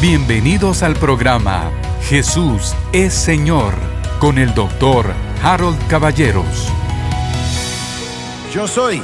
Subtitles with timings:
[0.00, 1.70] Bienvenidos al programa
[2.04, 3.74] Jesús es Señor
[4.18, 6.72] con el doctor Harold Caballeros.
[8.50, 9.02] Yo soy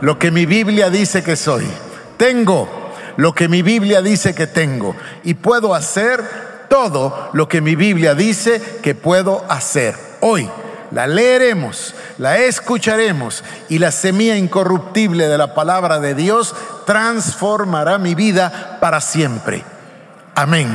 [0.00, 1.68] lo que mi Biblia dice que soy.
[2.16, 2.70] Tengo
[3.18, 4.96] lo que mi Biblia dice que tengo.
[5.24, 6.24] Y puedo hacer
[6.70, 9.94] todo lo que mi Biblia dice que puedo hacer.
[10.20, 10.48] Hoy
[10.90, 16.54] la leeremos, la escucharemos y la semilla incorruptible de la palabra de Dios
[16.86, 19.77] transformará mi vida para siempre.
[20.38, 20.68] Amén.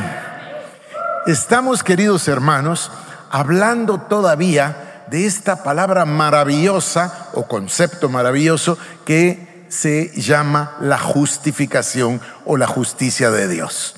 [1.26, 2.91] Estamos, queridos hermanos,
[3.30, 12.57] hablando todavía de esta palabra maravillosa o concepto maravilloso que se llama la justificación o
[12.57, 13.95] la justicia de Dios.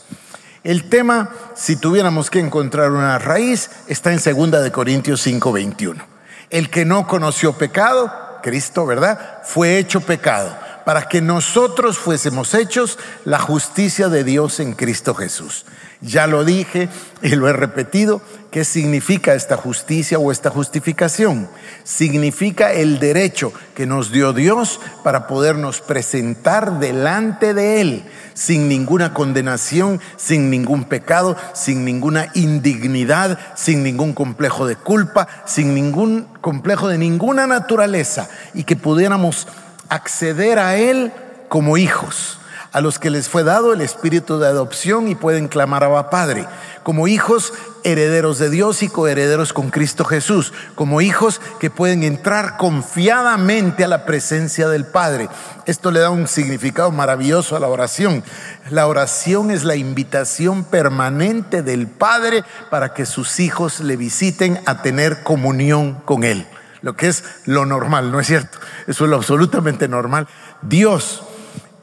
[0.63, 6.05] El tema, si tuviéramos que encontrar una raíz, está en 2 de Corintios 5:21.
[6.51, 9.41] El que no conoció pecado, Cristo, ¿verdad?
[9.43, 15.65] Fue hecho pecado para que nosotros fuésemos hechos la justicia de Dios en Cristo Jesús.
[16.01, 16.89] Ya lo dije
[17.23, 21.49] y lo he repetido, ¿qué significa esta justicia o esta justificación?
[21.83, 29.13] Significa el derecho que nos dio Dios para podernos presentar delante de Él sin ninguna
[29.13, 36.89] condenación, sin ningún pecado, sin ninguna indignidad, sin ningún complejo de culpa, sin ningún complejo
[36.89, 39.47] de ninguna naturaleza y que pudiéramos
[39.89, 41.11] acceder a Él
[41.49, 42.39] como hijos,
[42.71, 46.45] a los que les fue dado el espíritu de adopción y pueden clamar a Padre,
[46.83, 47.53] como hijos
[47.85, 53.87] herederos de Dios y coherederos con Cristo Jesús, como hijos que pueden entrar confiadamente a
[53.87, 55.29] la presencia del Padre.
[55.65, 58.23] Esto le da un significado maravilloso a la oración.
[58.69, 64.81] La oración es la invitación permanente del Padre para que sus hijos le visiten a
[64.81, 66.45] tener comunión con Él
[66.85, 68.59] lo que es lo normal, ¿no es cierto?
[68.85, 70.27] Eso es lo absolutamente normal.
[70.61, 71.23] Dios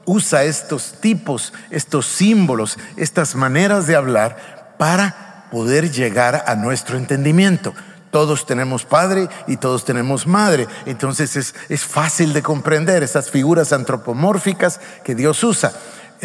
[0.04, 7.74] usa estos tipos, estos símbolos, estas maneras de hablar para poder llegar a nuestro entendimiento.
[8.12, 10.68] Todos tenemos padre y todos tenemos madre.
[10.86, 15.72] Entonces es, es fácil de comprender esas figuras antropomórficas que Dios usa.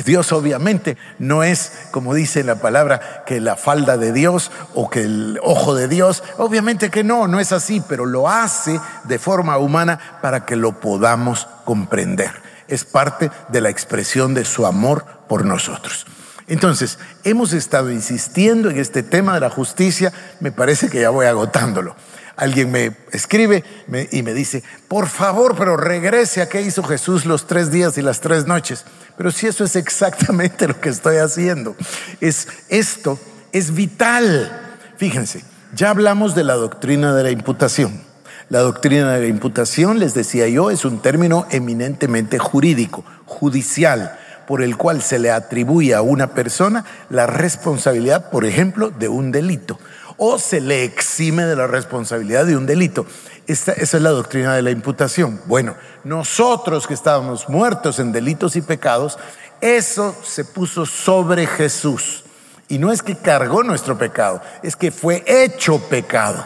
[0.04, 5.02] Dios obviamente no es, como dice la palabra, que la falda de Dios o que
[5.02, 6.24] el ojo de Dios.
[6.38, 10.80] Obviamente que no, no es así, pero lo hace de forma humana para que lo
[10.80, 12.32] podamos comprender.
[12.68, 16.06] Es parte de la expresión de su amor por nosotros.
[16.48, 21.26] Entonces, hemos estado insistiendo en este tema de la justicia, me parece que ya voy
[21.26, 21.96] agotándolo
[22.38, 23.64] alguien me escribe
[24.12, 28.02] y me dice, por favor, pero regrese a qué hizo Jesús los tres días y
[28.04, 28.86] las tres noches.
[29.18, 31.76] Pero si eso es exactamente lo que estoy haciendo,
[32.22, 33.20] es esto
[33.52, 34.78] es vital.
[34.98, 35.44] Fíjense,
[35.76, 38.02] ya hablamos de la doctrina de la imputación.
[38.50, 44.18] La doctrina de la imputación, les decía yo, es un término eminentemente jurídico, judicial,
[44.48, 49.32] por el cual se le atribuye a una persona la responsabilidad, por ejemplo, de un
[49.32, 49.78] delito
[50.18, 53.06] o se le exime de la responsabilidad de un delito.
[53.48, 55.40] esa es la doctrina de la imputación.
[55.46, 59.18] Bueno, nosotros que estábamos muertos en delitos y pecados,
[59.62, 62.24] eso se puso sobre Jesús.
[62.68, 66.46] Y no es que cargó nuestro pecado, es que fue hecho pecado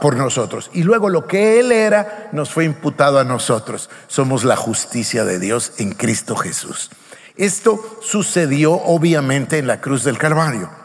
[0.00, 0.70] por nosotros.
[0.74, 3.88] Y luego lo que Él era nos fue imputado a nosotros.
[4.06, 6.90] Somos la justicia de Dios en Cristo Jesús.
[7.36, 10.79] Esto sucedió obviamente en la cruz del Calvario.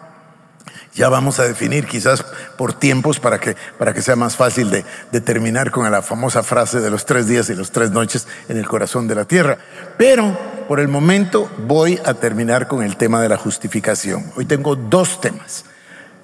[0.95, 2.23] Ya vamos a definir quizás
[2.57, 6.79] por tiempos para que, para que sea más fácil de, terminar con la famosa frase
[6.79, 9.57] de los tres días y los tres noches en el corazón de la tierra.
[9.97, 10.37] Pero
[10.69, 14.31] por el momento voy a terminar con el tema de la justificación.
[14.37, 15.65] Hoy tengo dos temas.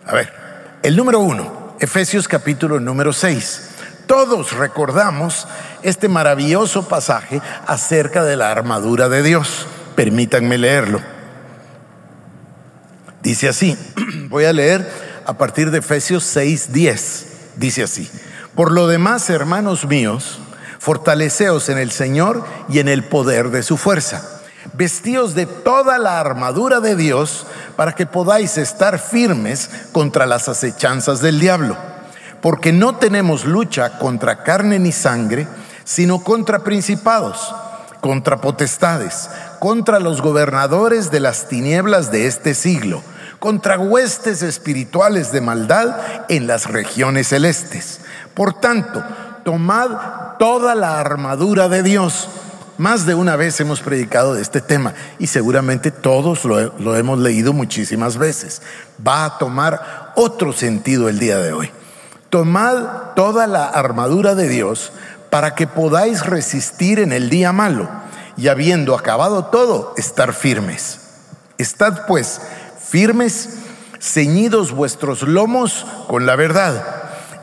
[0.05, 0.33] A ver,
[0.83, 3.71] el número uno, Efesios capítulo número seis.
[4.07, 5.49] Todos recordamos
[5.83, 9.67] este maravilloso pasaje acerca de la armadura de Dios.
[9.95, 11.20] Permítanme leerlo.
[13.23, 13.77] Dice así,
[14.29, 14.89] voy a leer
[15.25, 17.25] a partir de Efesios 6:10.
[17.55, 18.09] Dice así,
[18.55, 20.39] por lo demás, hermanos míos,
[20.79, 24.27] fortaleceos en el Señor y en el poder de su fuerza.
[24.73, 27.45] Vestíos de toda la armadura de Dios
[27.75, 31.77] para que podáis estar firmes contra las acechanzas del diablo.
[32.41, 35.47] Porque no tenemos lucha contra carne ni sangre,
[35.83, 37.53] sino contra principados,
[38.01, 39.29] contra potestades,
[39.59, 43.03] contra los gobernadores de las tinieblas de este siglo
[43.41, 45.95] contra huestes espirituales de maldad
[46.29, 48.01] en las regiones celestes.
[48.35, 49.03] Por tanto,
[49.43, 52.29] tomad toda la armadura de Dios.
[52.77, 57.51] Más de una vez hemos predicado de este tema y seguramente todos lo, hemos leído
[57.51, 58.61] muchísimas veces.
[59.05, 61.71] Va a tomar otro sentido el día de hoy.
[62.29, 64.91] Tomad toda la armadura de Dios
[65.31, 67.89] para que podáis resistir en el día malo
[68.37, 70.99] y habiendo acabado todo, estar firmes.
[71.57, 72.41] Estad pues
[72.91, 73.47] firmes,
[74.01, 76.83] ceñidos vuestros lomos con la verdad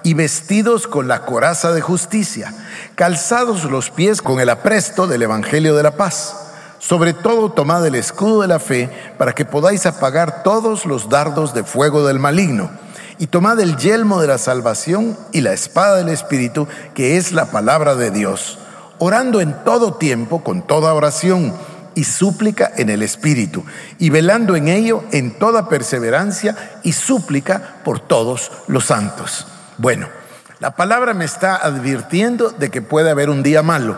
[0.03, 2.53] y vestidos con la coraza de justicia,
[2.97, 6.37] calzados los pies con el apresto del Evangelio de la paz.
[6.79, 11.55] Sobre todo tomad el escudo de la fe para que podáis apagar todos los dardos
[11.55, 12.71] de fuego del maligno.
[13.19, 17.47] Y tomad el yelmo de la salvación y la espada del Espíritu, que es la
[17.47, 18.59] palabra de Dios,
[18.99, 21.55] orando en todo tiempo con toda oración
[21.99, 23.65] y súplica en el Espíritu,
[23.99, 29.47] y velando en ello en toda perseverancia y súplica por todos los santos.
[29.77, 30.09] Bueno,
[30.61, 33.97] la palabra me está advirtiendo de que puede haber un día malo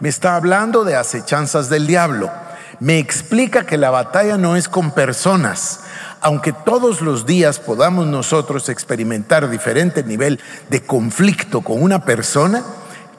[0.00, 2.30] me está hablando de acechanzas del diablo.
[2.78, 5.80] Me explica que la batalla no es con personas.
[6.20, 10.40] Aunque todos los días podamos nosotros experimentar diferente nivel
[10.70, 12.62] de conflicto con una persona,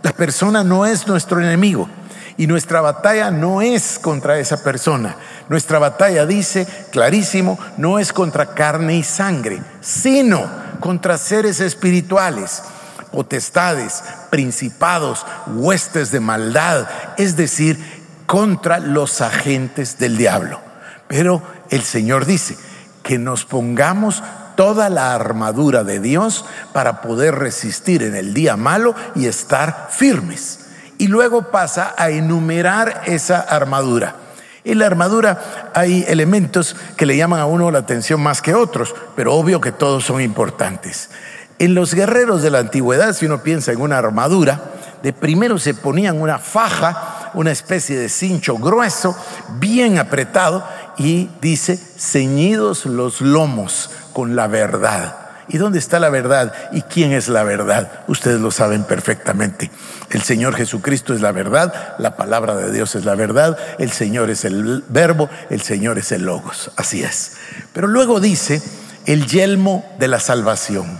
[0.01, 1.89] la persona no es nuestro enemigo.
[2.39, 5.17] Y nuestra batalla no es contra esa persona.
[5.49, 10.49] Nuestra batalla, dice clarísimo, no es contra carne y sangre, sino
[10.79, 12.63] contra seres espirituales
[13.11, 16.87] potestades, principados, huestes de maldad,
[17.17, 17.77] es decir,
[18.25, 20.61] contra los agentes del diablo.
[21.09, 22.55] Pero el Señor dice
[23.03, 24.23] que nos pongamos
[24.55, 30.68] toda la armadura de Dios para poder resistir en el día malo y estar firmes.
[30.99, 34.15] Y luego pasa a enumerar esa armadura.
[34.63, 38.93] En la armadura hay elementos que le llaman a uno la atención más que otros,
[39.15, 41.09] pero obvio que todos son importantes.
[41.57, 44.61] En los guerreros de la antigüedad, si uno piensa en una armadura,
[45.01, 49.17] de primero se ponían una faja, una especie de cincho grueso,
[49.57, 50.67] bien apretado,
[50.97, 55.18] y dice, ceñidos los lomos con la verdad.
[55.49, 56.53] ¿Y dónde está la verdad?
[56.71, 58.03] ¿Y quién es la verdad?
[58.07, 59.71] Ustedes lo saben perfectamente.
[60.11, 64.29] El Señor Jesucristo es la verdad, la palabra de Dios es la verdad, el Señor
[64.29, 66.71] es el verbo, el Señor es el logos.
[66.77, 67.33] Así es.
[67.73, 68.61] Pero luego dice
[69.07, 70.99] el yelmo de la salvación.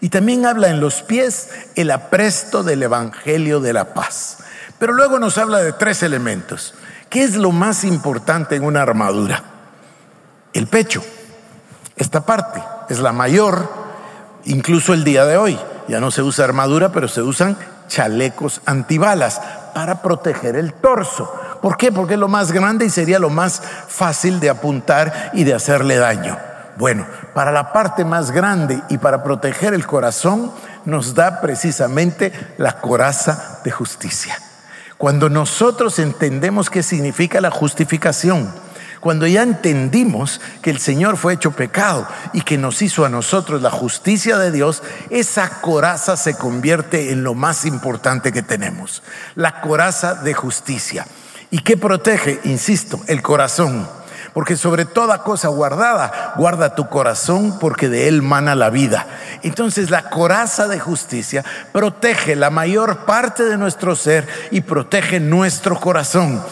[0.00, 4.38] Y también habla en los pies el apresto del Evangelio de la paz.
[4.80, 6.74] Pero luego nos habla de tres elementos.
[7.08, 9.44] ¿Qué es lo más importante en una armadura?
[10.52, 11.04] El pecho.
[11.96, 13.83] Esta parte es la mayor,
[14.46, 15.58] incluso el día de hoy.
[15.88, 17.56] Ya no se usa armadura, pero se usan
[17.88, 19.40] chalecos antibalas
[19.74, 21.32] para proteger el torso.
[21.60, 21.92] ¿Por qué?
[21.92, 25.96] Porque es lo más grande y sería lo más fácil de apuntar y de hacerle
[25.96, 26.38] daño.
[26.76, 30.52] Bueno, para la parte más grande y para proteger el corazón
[30.84, 34.36] nos da precisamente la coraza de justicia.
[34.98, 38.52] Cuando nosotros entendemos qué significa la justificación,
[39.04, 43.60] cuando ya entendimos que el Señor fue hecho pecado y que nos hizo a nosotros
[43.60, 49.02] la justicia de Dios, esa coraza se convierte en lo más importante que tenemos,
[49.34, 51.06] la coraza de justicia.
[51.50, 52.40] ¿Y qué protege?
[52.44, 53.86] Insisto, el corazón
[54.32, 59.06] porque sobre toda cosa guardada, guarda tu corazón porque de él mana la vida.
[59.42, 65.78] Entonces la coraza de justicia protege la mayor parte de nuestro ser y protege nuestro
[65.78, 66.42] corazón.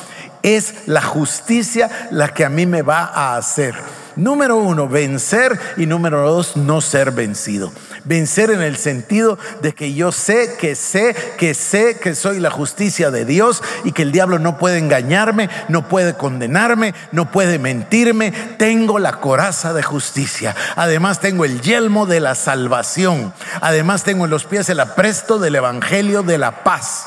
[0.43, 3.75] Es la justicia la que a mí me va a hacer.
[4.17, 7.73] Número uno, vencer y número dos, no ser vencido.
[8.05, 12.51] Vencer en el sentido de que yo sé, que sé, que sé que soy la
[12.51, 17.59] justicia de Dios y que el diablo no puede engañarme, no puede condenarme, no puede
[17.59, 18.33] mentirme.
[18.59, 20.55] Tengo la coraza de justicia.
[20.77, 23.33] Además tengo el yelmo de la salvación.
[23.63, 27.07] Además tengo en los pies el apresto del evangelio de la paz.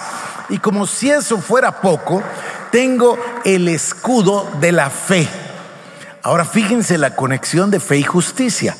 [0.50, 2.24] Y como si eso fuera poco,
[2.72, 5.28] tengo el escudo de la fe.
[6.22, 8.76] Ahora fíjense la conexión de fe y justicia.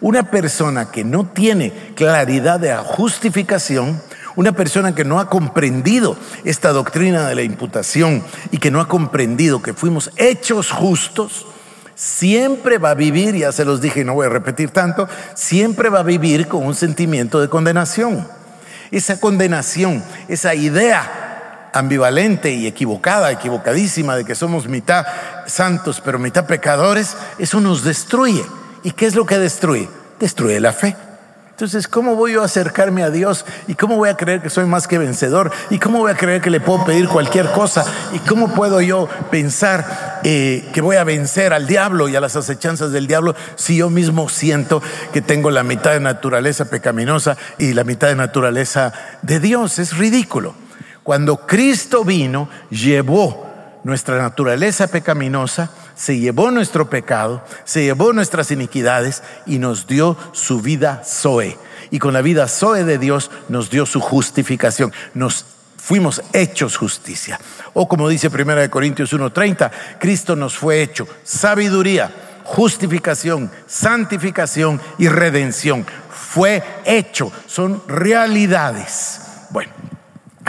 [0.00, 4.00] Una persona que no tiene claridad de justificación,
[4.34, 8.88] una persona que no ha comprendido esta doctrina de la imputación y que no ha
[8.88, 11.46] comprendido que fuimos hechos justos,
[11.94, 15.90] siempre va a vivir, ya se los dije y no voy a repetir tanto, siempre
[15.90, 18.26] va a vivir con un sentimiento de condenación.
[18.90, 21.19] Esa condenación, esa idea
[21.72, 25.06] ambivalente y equivocada, equivocadísima de que somos mitad
[25.46, 28.44] santos pero mitad pecadores, eso nos destruye.
[28.82, 29.88] ¿Y qué es lo que destruye?
[30.18, 30.96] Destruye la fe.
[31.60, 33.44] Entonces, ¿cómo voy yo a acercarme a Dios?
[33.68, 35.52] ¿Y cómo voy a creer que soy más que vencedor?
[35.68, 37.84] ¿Y cómo voy a creer que le puedo pedir cualquier cosa?
[38.14, 42.34] ¿Y cómo puedo yo pensar eh, que voy a vencer al diablo y a las
[42.34, 47.74] acechanzas del diablo si yo mismo siento que tengo la mitad de naturaleza pecaminosa y
[47.74, 49.78] la mitad de naturaleza de Dios?
[49.78, 50.54] Es ridículo.
[51.02, 53.46] Cuando Cristo vino, llevó
[53.84, 60.60] nuestra naturaleza pecaminosa, se llevó nuestro pecado, se llevó nuestras iniquidades y nos dio su
[60.60, 61.58] vida Zoe.
[61.90, 64.92] Y con la vida Zoe de Dios nos dio su justificación.
[65.14, 65.44] Nos
[65.76, 67.40] fuimos hechos justicia.
[67.72, 72.10] O como dice 1 Corintios 1:30, Cristo nos fue hecho sabiduría,
[72.44, 75.84] justificación, santificación y redención.
[76.10, 79.20] Fue hecho, son realidades.
[79.50, 79.72] Bueno,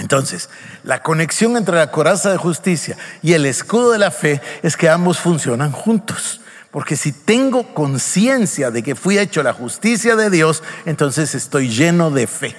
[0.02, 0.50] entonces,
[0.84, 4.90] la conexión entre la coraza de justicia y el escudo de la fe es que
[4.90, 6.42] ambos funcionan juntos.
[6.72, 12.10] Porque si tengo conciencia de que fui hecho la justicia de Dios, entonces estoy lleno
[12.10, 12.56] de fe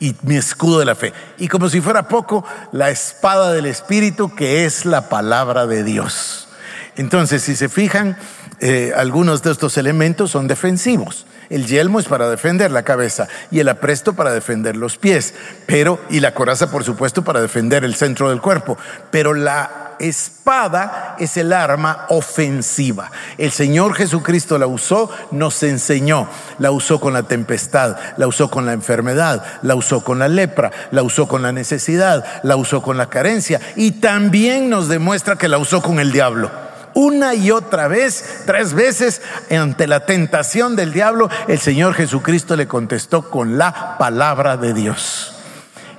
[0.00, 1.12] y mi escudo de la fe.
[1.38, 6.48] Y como si fuera poco, la espada del Espíritu que es la palabra de Dios.
[6.96, 8.18] Entonces, si se fijan,
[8.60, 11.26] eh, algunos de estos elementos son defensivos.
[11.50, 15.34] El yelmo es para defender la cabeza y el apresto para defender los pies,
[15.66, 18.76] pero y la coraza por supuesto para defender el centro del cuerpo,
[19.10, 23.10] pero la espada es el arma ofensiva.
[23.38, 28.66] El Señor Jesucristo la usó, nos enseñó, la usó con la tempestad, la usó con
[28.66, 32.96] la enfermedad, la usó con la lepra, la usó con la necesidad, la usó con
[32.96, 36.65] la carencia y también nos demuestra que la usó con el diablo.
[36.96, 42.66] Una y otra vez, tres veces, ante la tentación del diablo, el Señor Jesucristo le
[42.66, 45.34] contestó con la palabra de Dios.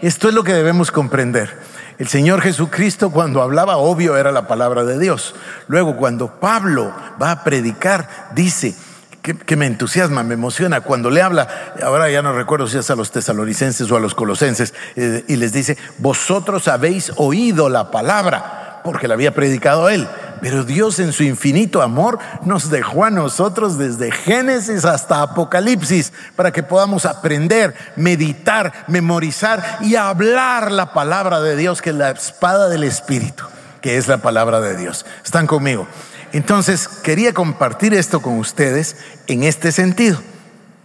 [0.02, 1.56] Esto es lo que debemos comprender.
[2.00, 5.36] El Señor Jesucristo cuando hablaba, obvio, era la palabra de Dios.
[5.68, 8.74] Luego, cuando Pablo va a predicar, dice,
[9.22, 12.96] que, me entusiasma, me emociona cuando le habla, ahora ya no recuerdo si es a
[12.96, 18.82] los tesalonicenses o a los colosenses, eh, y les dice, vosotros habéis oído la palabra,
[18.84, 20.08] porque la había predicado él.
[20.42, 26.52] Pero Dios en su infinito amor nos dejó a nosotros desde Génesis hasta Apocalipsis para
[26.52, 32.70] que podamos aprender, meditar, memorizar y hablar la palabra de Dios, que es la espada
[32.70, 33.46] del Espíritu,
[33.82, 35.06] que es la palabra de Dios.
[35.24, 35.88] ¿Están conmigo?
[36.34, 40.20] Entonces, quería compartir esto con ustedes en este sentido.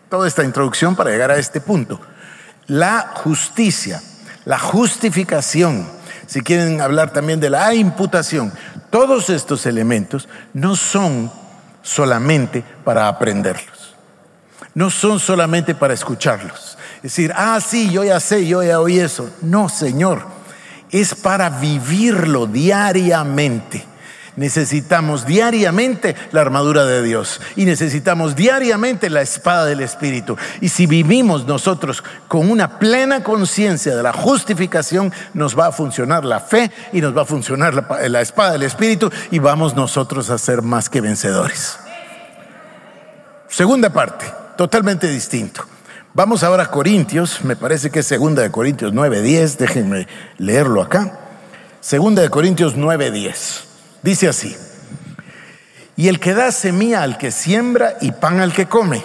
[0.09, 2.01] Toda esta introducción para llegar a este punto.
[2.67, 4.01] La justicia,
[4.45, 5.89] la justificación,
[6.27, 8.53] si quieren hablar también de la imputación,
[8.93, 11.33] todos estos elementos no son
[11.81, 13.97] solamente para aprenderlos,
[14.75, 16.77] no son solamente para escucharlos.
[16.97, 19.31] Es decir, ah, sí, yo ya sé, yo ya oí eso.
[19.41, 20.27] No, Señor,
[20.91, 23.83] es para vivirlo diariamente.
[24.37, 30.39] Necesitamos diariamente la armadura de Dios y necesitamos diariamente la espada del Espíritu.
[30.63, 36.25] Y si vivimos nosotros con una plena conciencia de la justificación, nos va a funcionar
[36.25, 40.39] la fe y nos va a funcionar la, espada del Espíritu y vamos nosotros a
[40.39, 41.79] ser más que vencedores.
[43.49, 44.25] Segunda parte,
[44.57, 45.67] totalmente distinto.
[46.15, 50.09] Vamos ahora a Corintios, me parece que es segunda de Corintios 9:10, déjenme
[50.39, 51.19] leerlo acá.
[51.81, 53.72] Segunda de Corintios 9:10.
[54.03, 54.57] Dice así,
[55.97, 59.05] y el que da semilla al que siembra y pan al que come,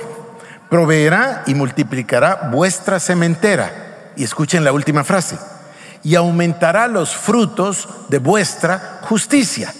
[0.70, 4.12] proveerá y multiplicará vuestra sementera.
[4.16, 5.38] Y escuchen la última frase,
[6.04, 9.74] y aumentará los frutos de vuestra justicia.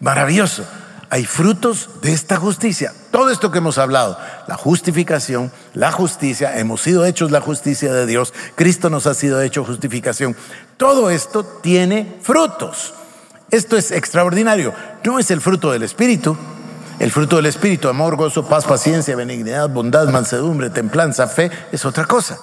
[0.00, 0.66] Maravilloso.
[1.12, 2.92] Hay frutos de esta justicia.
[3.10, 4.16] Todo esto que hemos hablado,
[4.46, 9.42] la justificación, la justicia, hemos sido hechos la justicia de Dios, Cristo nos ha sido
[9.42, 10.36] hecho justificación.
[10.76, 12.94] Todo esto tiene frutos.
[13.50, 14.72] Esto es extraordinario.
[15.04, 16.36] No es el fruto del Espíritu.
[17.00, 22.04] El fruto del Espíritu, amor, gozo, paz, paciencia, benignidad, bondad, mansedumbre, templanza, fe, es otra
[22.04, 22.38] cosa.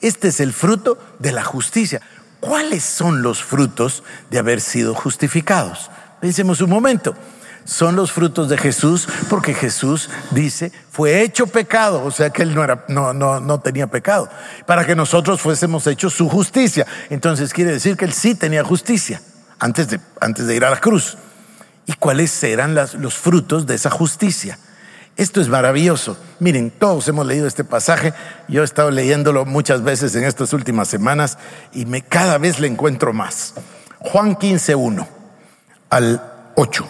[0.00, 2.00] Este es el fruto de la justicia.
[2.38, 5.90] ¿Cuáles son los frutos de haber sido justificados?
[6.20, 7.14] Pensemos un momento.
[7.64, 12.54] Son los frutos de Jesús porque Jesús dice, fue hecho pecado, o sea que él
[12.54, 14.30] no, era, no, no, no tenía pecado,
[14.64, 16.86] para que nosotros fuésemos hechos su justicia.
[17.10, 19.20] Entonces quiere decir que él sí tenía justicia
[19.58, 21.16] antes de, antes de ir a la cruz.
[21.86, 24.58] ¿Y cuáles eran los frutos de esa justicia?
[25.16, 26.16] Esto es maravilloso.
[26.38, 28.12] Miren, todos hemos leído este pasaje.
[28.46, 31.38] Yo he estado leyéndolo muchas veces en estas últimas semanas
[31.72, 33.54] y me cada vez le encuentro más.
[33.98, 35.08] Juan 15, 1
[35.90, 36.22] al
[36.54, 36.88] 8.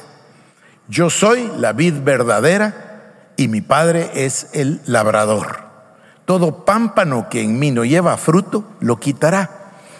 [0.88, 5.60] Yo soy la vid verdadera y mi padre es el labrador.
[6.24, 9.57] Todo pámpano que en mí no lleva fruto, lo quitará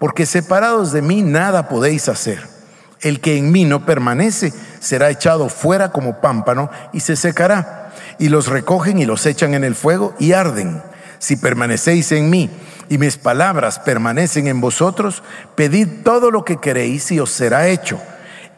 [0.00, 2.42] porque separados de mí nada podéis hacer.
[3.02, 7.92] El que en mí no permanece será echado fuera como pámpano y se secará.
[8.18, 10.82] Y los recogen y los echan en el fuego y arden.
[11.18, 12.48] Si permanecéis en mí
[12.88, 15.22] y mis palabras permanecen en vosotros,
[15.54, 18.00] pedid todo lo que queréis y os será hecho.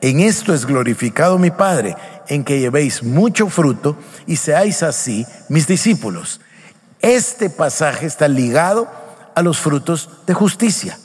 [0.01, 1.97] En esto es glorificado mi Padre,
[2.29, 3.97] en que llevéis mucho fruto
[4.29, 6.41] y seáis así mis discípulos.
[7.01, 8.89] Este pasaje está ligado
[9.35, 10.99] a los frutos de justicia,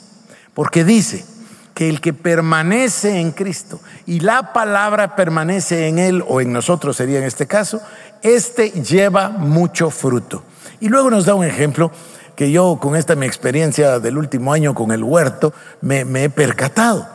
[0.58, 1.24] porque dice
[1.72, 6.96] que el que permanece en Cristo y la palabra permanece en él o en nosotros
[6.96, 7.80] sería en este caso,
[8.22, 10.42] este lleva mucho fruto.
[10.80, 11.92] Y luego nos da un ejemplo
[12.34, 17.06] que yo con esta mi experiencia del último año con el huerto me, he percatado.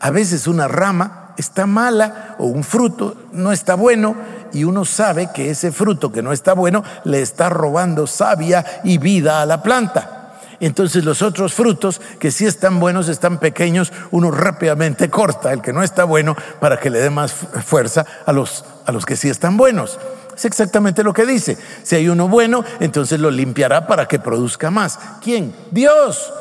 [0.00, 4.16] A veces una rama está mala o un fruto no está bueno
[4.54, 8.96] y uno sabe que ese fruto que no está bueno le está robando savia y
[8.96, 10.19] vida a la planta.
[10.60, 15.72] Entonces los otros frutos que sí están buenos, están pequeños, uno rápidamente corta el que
[15.72, 19.30] no está bueno para que le dé más fuerza a los, a los que sí
[19.30, 19.98] están buenos.
[20.36, 21.58] Es exactamente lo que dice.
[21.82, 24.98] Si hay uno bueno, entonces lo limpiará para que produzca más.
[25.22, 25.54] ¿Quién?
[25.70, 26.32] Dios.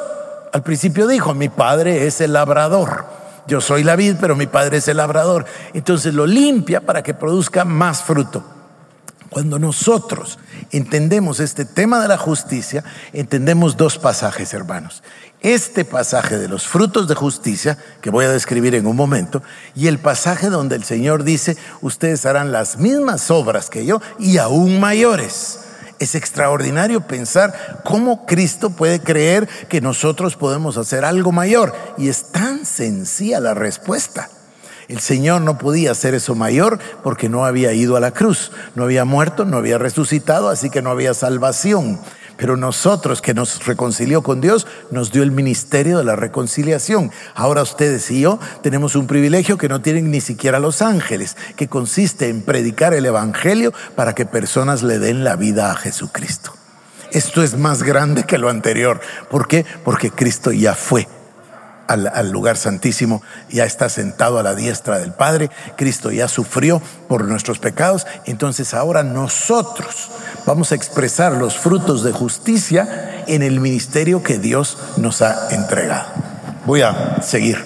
[0.51, 3.05] Al principio dijo, mi padre es el labrador.
[3.47, 5.45] Yo soy la vid, pero mi padre es el labrador.
[5.73, 8.43] Entonces lo limpia para que produzca más fruto.
[9.29, 10.39] Cuando nosotros
[10.71, 12.83] entendemos este tema de la justicia,
[13.13, 15.03] entendemos dos pasajes, hermanos.
[15.41, 19.43] Este pasaje de los frutos de justicia, que voy a describir en un momento,
[19.75, 24.38] y el pasaje donde el Señor dice, ustedes harán las mismas obras que yo y
[24.38, 25.59] aún mayores.
[26.00, 31.75] Es extraordinario pensar cómo Cristo puede creer que nosotros podemos hacer algo mayor.
[31.98, 34.29] Y es tan sencilla la respuesta.
[34.89, 38.84] El Señor no podía hacer eso mayor porque no había ido a la cruz, no
[38.84, 42.00] había muerto, no había resucitado, así que no había salvación.
[42.38, 47.12] Pero nosotros que nos reconcilió con Dios, nos dio el ministerio de la reconciliación.
[47.36, 51.67] Ahora ustedes y yo tenemos un privilegio que no tienen ni siquiera los ángeles, que
[51.67, 56.53] consiste en predicar el Evangelio para que personas le den la vida a Jesucristo.
[57.12, 59.01] Esto es más grande que lo anterior.
[59.29, 59.67] ¿Por qué?
[59.84, 61.08] Porque Cristo ya fue
[61.89, 67.25] al, lugar santísimo, ya está sentado a la diestra del Padre, Cristo ya sufrió por
[67.25, 70.12] nuestros pecados, entonces ahora nosotros
[70.45, 76.10] vamos a expresar los frutos de justicia en el ministerio que Dios nos ha entregado.
[76.65, 77.63] Voy a seguir.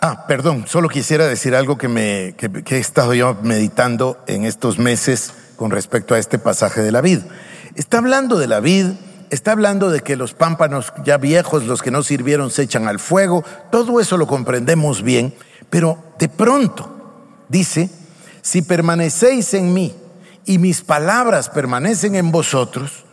[0.00, 4.44] Ah, perdón, solo quisiera decir algo que, me, que, que he estado yo meditando en
[4.44, 7.18] estos meses con respecto a este pasaje de la vid.
[7.74, 8.86] Está hablando de la vid
[9.30, 12.98] está hablando de que los pámpanos ya viejos, los que no sirvieron, se echan al
[12.98, 13.44] fuego.
[13.70, 15.34] Todo eso lo comprendemos bien,
[15.70, 17.90] pero de pronto dice,
[18.42, 19.94] si permanecéis en mí
[20.44, 23.04] y mis palabras permanecen en vosotros,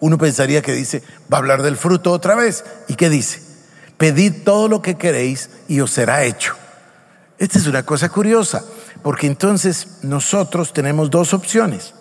[0.00, 1.02] uno pensaría que dice,
[1.32, 2.64] va a hablar del fruto otra vez.
[2.88, 3.42] ¿Y qué dice?
[3.98, 6.54] Pedid todo lo que queréis y os será hecho.
[7.38, 8.64] Esta es una cosa curiosa,
[9.02, 11.94] porque entonces nosotros tenemos dos opciones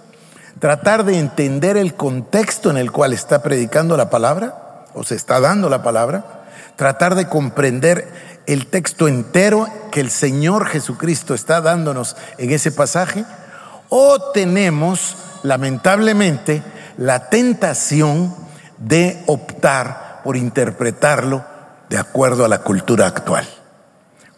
[0.60, 5.40] tratar de entender el contexto en el cual está predicando la palabra o se está
[5.40, 6.44] dando la palabra,
[6.76, 8.08] tratar de comprender
[8.46, 13.26] el texto entero que el Señor Jesucristo está dándonos en ese pasaje,
[13.90, 16.64] o tenemos lamentablemente
[16.98, 18.36] la tentación
[18.78, 21.46] de optar por interpretarlo
[21.90, 23.48] de acuerdo a la cultura actual.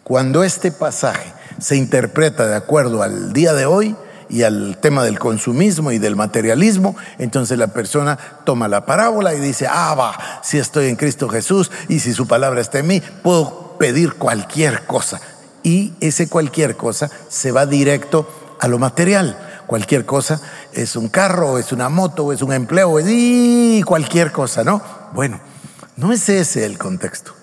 [0.04, 3.96] Cuando este pasaje se interpreta de acuerdo al día de hoy,
[4.32, 9.40] y al tema del consumismo y del materialismo, entonces la persona toma la parábola y
[9.40, 13.02] dice, ah, va, si estoy en Cristo Jesús y si su palabra está en mí,
[13.22, 15.20] puedo pedir cualquier cosa.
[15.62, 19.36] Y ese cualquier cosa se va directo a lo material.
[19.66, 20.40] Cualquier cosa
[20.72, 24.82] es un carro, es una moto, es un empleo, es y cualquier cosa, ¿no?
[25.12, 25.40] Bueno,
[25.96, 27.34] no es ese el contexto.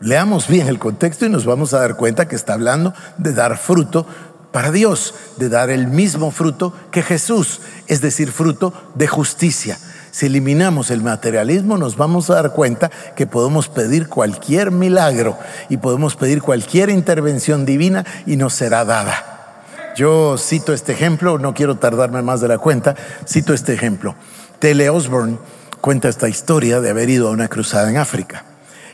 [0.00, 3.56] Leamos bien el contexto y nos vamos a dar cuenta que está hablando de dar
[3.58, 4.06] fruto
[4.54, 9.76] para Dios de dar el mismo fruto que Jesús, es decir, fruto de justicia.
[10.12, 15.36] Si eliminamos el materialismo, nos vamos a dar cuenta que podemos pedir cualquier milagro
[15.68, 19.64] y podemos pedir cualquier intervención divina y nos será dada.
[19.96, 22.94] Yo cito este ejemplo, no quiero tardarme más de la cuenta,
[23.26, 24.14] cito este ejemplo.
[24.60, 25.36] Tele Osborne
[25.80, 28.44] cuenta esta historia de haber ido a una cruzada en África.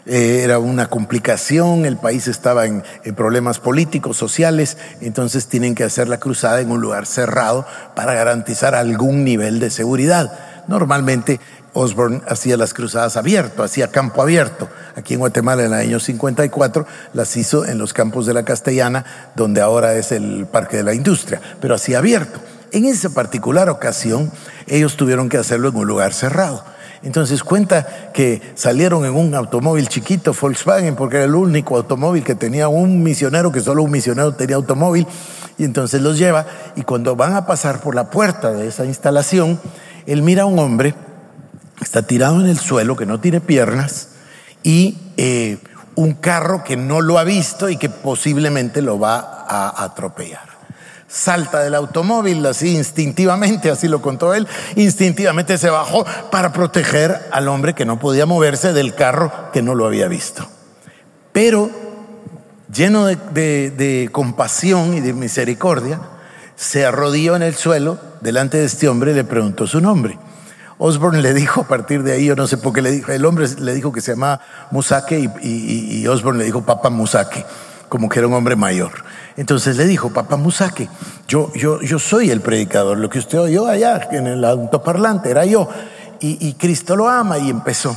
[0.07, 2.83] Eh, era una complicación, el país estaba en,
[3.15, 8.75] problemas políticos, sociales, entonces tienen que hacer la cruzada en un lugar cerrado para garantizar
[8.75, 10.33] algún nivel de seguridad.
[10.69, 11.41] Normalmente
[11.73, 14.69] Osborne hacía las cruzadas abierto, hacía campo abierto.
[14.97, 19.05] Aquí en Guatemala en el año 54 las hizo en los campos de la Castellana,
[19.37, 22.41] donde ahora es el Parque de la Industria, pero hacía abierto.
[22.73, 24.31] En esa particular ocasión
[24.67, 26.65] ellos tuvieron que hacerlo en un lugar cerrado.
[27.03, 32.35] Entonces cuenta que salieron en un automóvil chiquito, Volkswagen, porque era el único automóvil que
[32.35, 35.07] tenía un misionero, que solo un misionero tenía automóvil,
[35.57, 39.59] y entonces los lleva, y cuando van a pasar por la puerta de esa instalación,
[40.07, 40.95] él mira a un hombre,
[41.81, 44.09] está tirado en el suelo, que no tiene piernas,
[44.63, 45.59] y eh,
[45.95, 50.60] un carro que no lo ha visto y que posiblemente lo va a atropellar.
[51.11, 54.47] Salta del automóvil, así instintivamente, así lo contó él,
[54.77, 59.75] instintivamente se bajó para proteger al hombre que no podía moverse del carro que no
[59.75, 60.47] lo había visto.
[61.33, 61.71] Pero,
[62.73, 66.01] lleno de, compasión y de misericordia,
[66.57, 70.19] se arrodilló en el suelo delante de este hombre y le preguntó su nombre.
[70.79, 73.25] Osborne le dijo a partir de ahí, yo no sé por qué le dijo, el
[73.27, 77.45] hombre le dijo que se llamaba Musake y, Osborne le dijo Papa Musake,
[77.89, 79.05] como que era un hombre mayor.
[79.41, 80.91] Entonces le dijo, Papa Musake,
[81.27, 85.47] yo, yo, yo soy el predicador, lo que usted oyó allá en el autoparlante era
[85.47, 85.67] yo.
[86.21, 87.97] Y, y Cristo lo ama y empezó.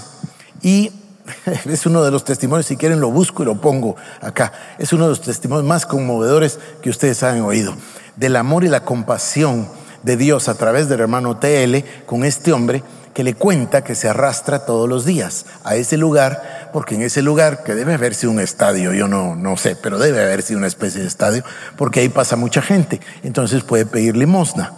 [0.61, 0.89] Y
[1.65, 4.53] es uno de los testimonios, si quieren lo busco y lo pongo acá.
[4.77, 7.75] Es uno de los testimonios más conmovedores que ustedes han oído,
[8.15, 9.67] del amor y la compasión
[10.01, 14.07] de Dios a través del hermano TL con este hombre que le cuenta que se
[14.07, 18.31] arrastra todos los días a ese lugar, porque en ese lugar, que debe haber sido
[18.31, 21.43] un estadio, yo no, no sé, pero debe haber sido una especie de estadio,
[21.77, 24.73] porque ahí pasa mucha gente, entonces puede pedir limosna.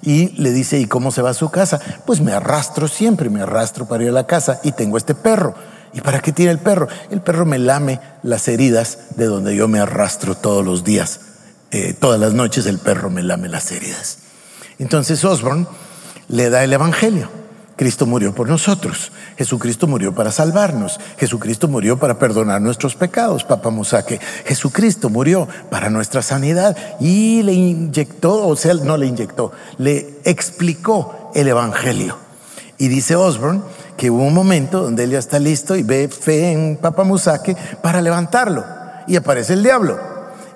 [0.00, 1.80] Y le dice, ¿y cómo se va a su casa?
[2.06, 5.54] Pues me arrastro siempre, me arrastro para ir a la casa y tengo este perro.
[5.92, 6.88] ¿Y para qué tiene el perro?
[7.10, 11.20] El perro me lame las heridas de donde yo me arrastro todos los días.
[11.70, 14.18] Eh, todas las noches el perro me lame las heridas.
[14.78, 15.66] Entonces Osborne
[16.28, 17.41] le da el Evangelio.
[17.76, 19.12] Cristo murió por nosotros.
[19.36, 21.00] Jesucristo murió para salvarnos.
[21.18, 24.20] Jesucristo murió para perdonar nuestros pecados, Papa Musake.
[24.44, 31.30] Jesucristo murió para nuestra sanidad y le inyectó, o sea, no le inyectó, le explicó
[31.34, 32.16] el Evangelio.
[32.78, 33.62] Y dice Osborne
[33.96, 37.56] que hubo un momento donde él ya está listo y ve fe en Papa Musake
[37.82, 38.64] para levantarlo.
[39.06, 39.98] Y aparece el diablo.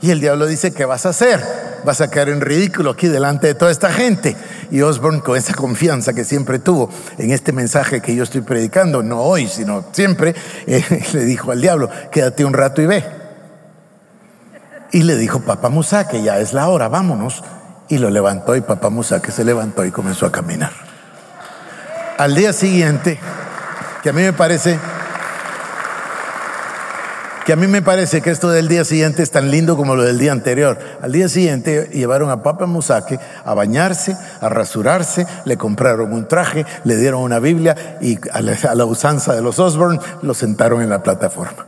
[0.01, 1.67] Y el diablo dice, ¿qué vas a hacer?
[1.87, 4.37] vas a caer en ridículo aquí delante de toda esta gente.
[4.71, 9.03] Y Osborne, con esa confianza que siempre tuvo en este mensaje que yo estoy predicando,
[9.03, 10.35] no hoy, sino siempre,
[10.67, 13.05] eh, le dijo al diablo, quédate un rato y ve.
[14.93, 17.43] Y le dijo, Papá Musa, que ya es la hora, vámonos.
[17.89, 20.73] Y lo levantó y Papá Musa que se levantó y comenzó a caminar.
[22.19, 23.21] Al día siguiente,
[24.03, 24.79] que a mí me parece
[27.47, 30.03] que a mí me parece que esto del día siguiente es tan lindo como lo
[30.03, 30.79] del día anterior.
[31.01, 36.67] Al día siguiente llevaron a Papa Musake a bañarse, a rasurarse, le compraron un traje,
[36.83, 41.05] le dieron una Biblia y a la, usanza de los Osborne lo sentaron en la
[41.05, 41.67] plataforma.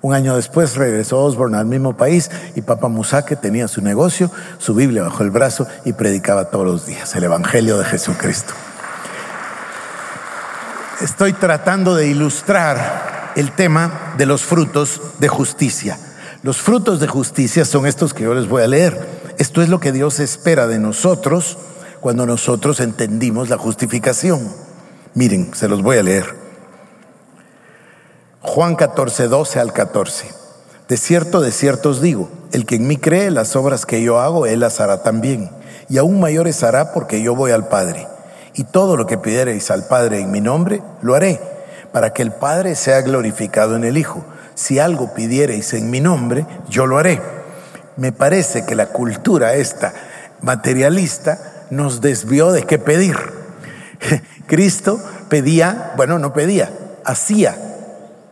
[0.00, 4.74] Un año después regresó Osborne al mismo país y Papa Musake tenía su negocio, su
[4.74, 8.54] Biblia bajo el brazo y predicaba todos los días el Evangelio de Jesucristo.
[11.00, 15.98] Estoy tratando de ilustrar el tema de los frutos de justicia.
[16.42, 18.98] Los frutos de justicia son estos que yo les voy a leer.
[19.38, 21.56] Esto es lo que Dios espera de nosotros
[22.00, 24.52] cuando nosotros entendimos la justificación.
[25.14, 26.34] Miren, se los voy a leer.
[28.40, 30.30] Juan 14, 12 al 14.
[30.88, 34.18] De cierto, de cierto os digo, el que en mí cree las obras que yo
[34.18, 35.48] hago, él las hará también.
[35.88, 38.08] Y aún mayores hará porque yo voy al Padre.
[38.54, 41.51] Y todo lo que pidiereis al Padre en mi nombre, lo haré
[41.92, 44.24] para que el Padre sea glorificado en el Hijo.
[44.54, 47.20] Si algo pidiereis en mi nombre, yo lo haré.
[47.96, 49.92] Me parece que la cultura esta
[50.40, 51.38] materialista
[51.70, 53.16] nos desvió de qué pedir.
[54.46, 56.70] Cristo pedía, bueno, no pedía,
[57.04, 57.56] hacía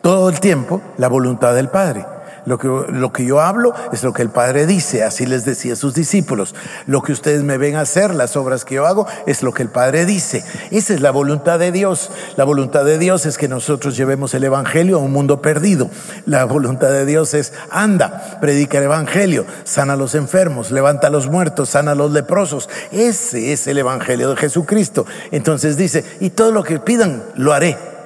[0.02, 2.04] todo el tiempo la voluntad del Padre.
[2.46, 5.74] Lo que, lo que yo hablo es lo que el Padre dice, así les decía
[5.74, 6.54] a sus discípulos.
[6.86, 9.68] Lo que ustedes me ven hacer, las obras que yo hago, es lo que el
[9.68, 10.44] Padre dice.
[10.70, 12.10] Esa es la voluntad de Dios.
[12.36, 15.90] La voluntad de Dios es que nosotros llevemos el Evangelio a un mundo perdido.
[16.26, 21.10] La voluntad de Dios es, anda, predica el Evangelio, sana a los enfermos, levanta a
[21.10, 22.68] los muertos, sana a los leprosos.
[22.90, 25.06] Ese es el Evangelio de Jesucristo.
[25.30, 27.99] Entonces dice, y todo lo que pidan, lo haré.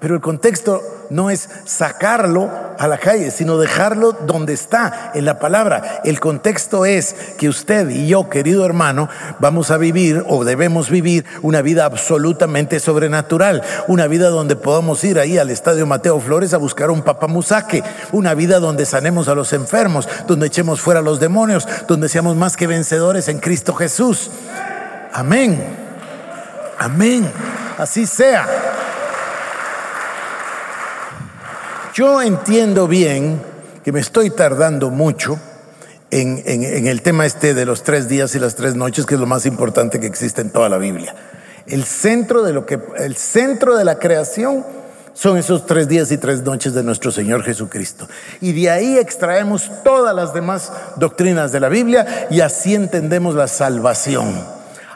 [0.00, 5.38] Pero el contexto no es sacarlo a la calle, sino dejarlo donde está, en la
[5.38, 6.00] palabra.
[6.04, 9.10] El contexto es que usted y yo, querido hermano,
[9.40, 15.18] vamos a vivir o debemos vivir una vida absolutamente sobrenatural, una vida donde podamos ir
[15.18, 19.52] ahí al estadio Mateo Flores a buscar un papamusaque, una vida donde sanemos a los
[19.52, 24.30] enfermos, donde echemos fuera a los demonios, donde seamos más que vencedores en Cristo Jesús.
[25.12, 25.62] Amén.
[26.78, 27.30] Amén.
[27.76, 28.79] Así sea.
[32.00, 33.42] Yo entiendo bien
[33.84, 35.38] que me estoy tardando mucho
[36.10, 39.26] en, el tema este de los tres días y las tres noches, que es lo
[39.26, 41.14] más importante que existe en toda la Biblia.
[41.66, 44.64] El centro de lo que, el centro de la creación
[45.12, 48.08] son esos tres días y tres noches de nuestro Señor Jesucristo.
[48.40, 53.46] Y de ahí extraemos todas las demás doctrinas de la Biblia y así entendemos la
[53.46, 54.42] salvación.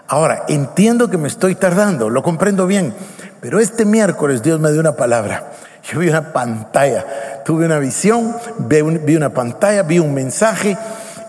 [0.08, 2.94] Ahora, entiendo que me estoy tardando, lo comprendo bien,
[3.42, 5.50] pero este miércoles Dios me dio una palabra
[5.84, 10.78] yo vi una pantalla, tuve una visión, vi una pantalla, vi un mensaje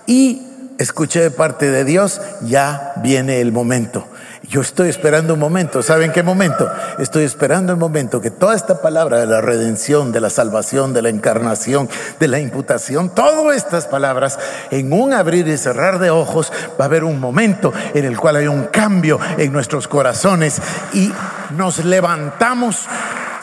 [0.08, 0.42] y
[0.78, 4.08] escuché de parte de Dios, ya viene el momento.
[4.48, 5.82] Yo estoy esperando un momento.
[5.82, 6.70] ¿Saben qué momento?
[7.00, 11.02] Estoy esperando el momento que toda esta palabra de la redención, de la salvación, de
[11.02, 11.90] la encarnación,
[12.20, 14.38] de la imputación, todas estas palabras,
[14.70, 18.36] en un abrir y cerrar de ojos, va a haber un momento en el cual
[18.36, 20.62] hay un cambio en nuestros corazones
[20.94, 21.12] y
[21.58, 22.88] nos levantamos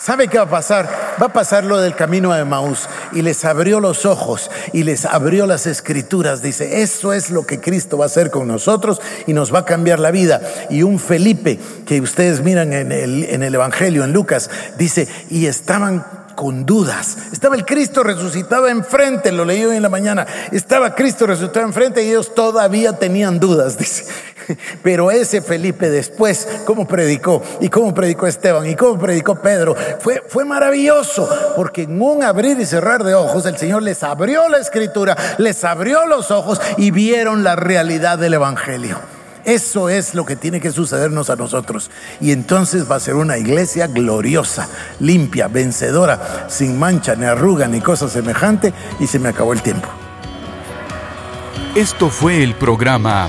[0.03, 1.17] ¿Sabe qué va a pasar?
[1.23, 5.05] Va a pasar lo del camino de Maús y les abrió los ojos y les
[5.05, 6.43] abrió las escrituras.
[6.43, 9.65] Dice, eso es lo que Cristo va a hacer con nosotros y nos va a
[9.65, 10.41] cambiar la vida.
[10.71, 15.47] Y un Felipe que ustedes miran en el, en el Evangelio, en Lucas, dice, y
[15.47, 17.17] estaban con dudas.
[17.33, 20.27] Estaba el Cristo resucitado enfrente, lo leí hoy en la mañana.
[20.51, 24.07] Estaba Cristo resucitado enfrente y ellos todavía tenían dudas, dice.
[24.83, 30.23] Pero ese Felipe después, cómo predicó, y cómo predicó Esteban, y cómo predicó Pedro, fue,
[30.29, 34.59] fue maravilloso, porque en un abrir y cerrar de ojos, el Señor les abrió la
[34.59, 38.99] escritura, les abrió los ojos y vieron la realidad del Evangelio.
[39.45, 41.91] Eso es lo que tiene que sucedernos a nosotros.
[42.21, 44.69] Y entonces va a ser una iglesia gloriosa,
[45.01, 48.73] limpia, vencedora, sin mancha, ni arruga, ni cosa semejante.
[49.01, 49.89] Y se me acabó el tiempo.
[51.75, 53.29] Esto fue el programa